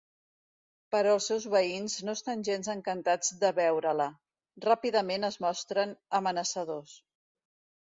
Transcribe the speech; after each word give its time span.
Però 0.93 1.11
els 1.17 1.27
seus 1.31 1.43
veïns 1.55 1.97
no 2.07 2.15
estan 2.19 2.41
gens 2.47 2.71
encantats 2.75 3.31
de 3.45 3.53
veure-la; 3.61 4.09
ràpidament 4.67 5.31
es 5.31 5.39
mostren 5.47 5.95
amenaçadors. 6.23 6.99